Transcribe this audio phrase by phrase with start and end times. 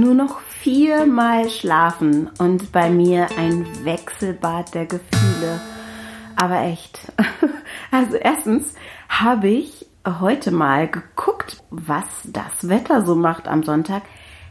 [0.00, 5.60] Nur noch viermal schlafen und bei mir ein Wechselbad der Gefühle.
[6.36, 7.12] Aber echt.
[7.92, 8.74] Also erstens
[9.08, 14.02] habe ich heute mal geguckt, was das Wetter so macht am Sonntag.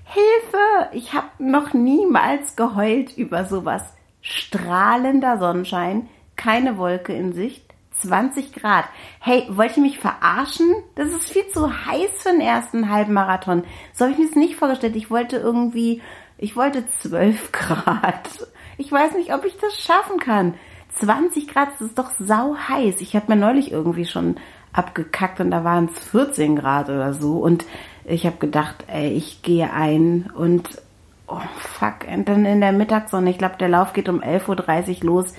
[0.04, 0.90] Hilfe!
[0.92, 3.94] Ich habe noch niemals geheult über sowas.
[4.22, 7.69] Strahlender Sonnenschein, keine Wolke in Sicht,
[8.02, 8.86] 20 Grad.
[9.20, 10.76] Hey, wollt ihr mich verarschen?
[10.96, 13.64] Das ist viel zu heiß für den ersten Halbmarathon.
[13.94, 14.96] So habe ich mir das nicht vorgestellt.
[14.96, 16.02] Ich wollte irgendwie,
[16.38, 18.30] ich wollte 12 Grad.
[18.78, 20.56] Ich weiß nicht, ob ich das schaffen kann.
[20.96, 23.02] 20 Grad, das ist doch sau heiß.
[23.02, 24.38] Ich habe mir neulich irgendwie schon
[24.74, 27.38] abgekackt und da waren es 14 Grad oder so.
[27.38, 27.66] Und
[28.06, 30.82] ich habe gedacht, ey, ich gehe ein und
[31.28, 35.06] oh fuck, und dann in der Mittagssonne, ich glaube, der Lauf geht um 11.30 Uhr
[35.06, 35.34] los.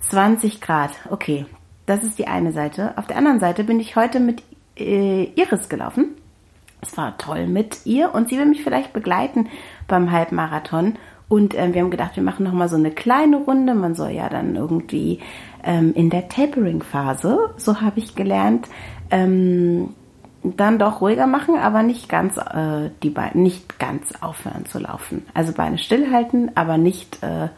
[0.00, 1.46] 20 Grad, okay,
[1.86, 2.96] das ist die eine Seite.
[2.96, 4.42] Auf der anderen Seite bin ich heute mit
[4.76, 6.14] äh, Iris gelaufen.
[6.80, 9.48] Es war toll mit ihr und sie will mich vielleicht begleiten
[9.88, 10.96] beim Halbmarathon.
[11.28, 13.74] Und ähm, wir haben gedacht, wir machen nochmal so eine kleine Runde.
[13.74, 15.20] Man soll ja dann irgendwie
[15.62, 18.68] ähm, in der Tapering-Phase, so habe ich gelernt,
[19.10, 19.94] ähm,
[20.42, 25.24] dann doch ruhiger machen, aber nicht ganz äh, die Beine, nicht ganz aufhören zu laufen.
[25.32, 27.48] Also Beine stillhalten, aber nicht äh,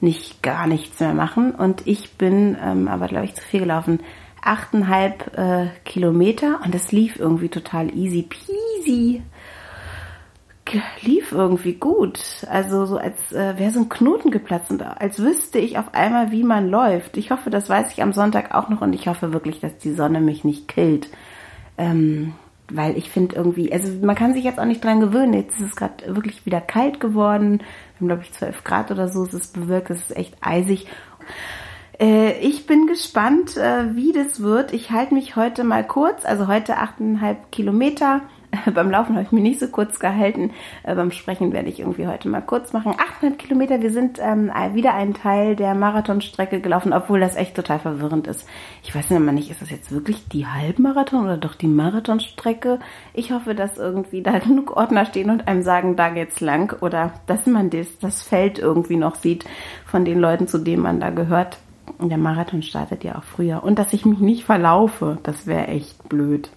[0.00, 1.52] nicht gar nichts mehr machen.
[1.52, 4.00] Und ich bin ähm, aber, glaube ich, zu viel gelaufen.
[4.42, 9.22] Achteinhalb äh, Kilometer und es lief irgendwie total easy peasy.
[11.00, 12.20] Lief irgendwie gut.
[12.50, 16.32] Also so als äh, wäre so ein Knoten geplatzt und als wüsste ich auf einmal,
[16.32, 17.16] wie man läuft.
[17.16, 19.92] Ich hoffe, das weiß ich am Sonntag auch noch und ich hoffe wirklich, dass die
[19.92, 21.08] Sonne mich nicht killt.
[21.78, 22.34] Ähm,
[22.70, 25.34] weil ich finde irgendwie, also man kann sich jetzt auch nicht dran gewöhnen.
[25.34, 27.58] Jetzt ist es gerade wirklich wieder kalt geworden.
[27.58, 29.22] Wir haben, glaube ich, 12 Grad oder so.
[29.24, 30.86] Es ist bewirkt, es ist echt eisig.
[31.98, 34.72] Äh, ich bin gespannt, äh, wie das wird.
[34.72, 38.22] Ich halte mich heute mal kurz, also heute 8,5 Kilometer
[38.74, 40.52] beim Laufen habe ich mich nicht so kurz gehalten.
[40.82, 42.94] Äh, beim Sprechen werde ich irgendwie heute mal kurz machen.
[42.96, 47.78] 800 Kilometer, wir sind ähm, wieder einen Teil der Marathonstrecke gelaufen, obwohl das echt total
[47.78, 48.46] verwirrend ist.
[48.82, 52.78] Ich weiß immer nicht, ist das jetzt wirklich die Halbmarathon oder doch die Marathonstrecke?
[53.14, 57.14] Ich hoffe, dass irgendwie da genug Ordner stehen und einem sagen, da geht's lang oder
[57.26, 59.44] dass man das, das Feld irgendwie noch sieht
[59.84, 61.58] von den Leuten, zu denen man da gehört.
[61.98, 63.62] Der Marathon startet ja auch früher.
[63.62, 66.50] Und dass ich mich nicht verlaufe, das wäre echt blöd.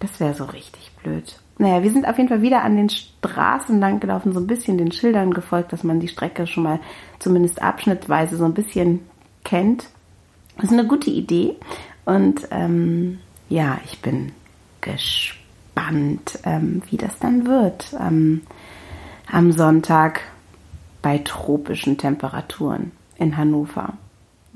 [0.00, 1.40] Das wäre so richtig blöd.
[1.58, 4.78] Naja, wir sind auf jeden Fall wieder an den Straßen lang gelaufen, so ein bisschen
[4.78, 6.78] den Schildern gefolgt, dass man die Strecke schon mal
[7.18, 9.00] zumindest abschnittweise so ein bisschen
[9.44, 9.88] kennt.
[10.56, 11.56] Das ist eine gute Idee.
[12.04, 13.18] Und ähm,
[13.48, 14.32] ja, ich bin
[14.80, 18.42] gespannt, ähm, wie das dann wird ähm,
[19.30, 20.20] am Sonntag
[21.02, 23.94] bei tropischen Temperaturen in Hannover.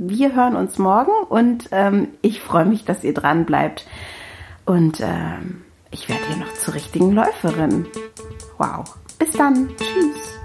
[0.05, 3.87] Wir hören uns morgen und ähm, ich freue mich, dass ihr dran bleibt.
[4.65, 7.87] Und ähm, ich werde hier noch zur richtigen Läuferin.
[8.59, 8.97] Wow.
[9.21, 9.69] Bis dann.
[9.77, 10.42] Tschüss.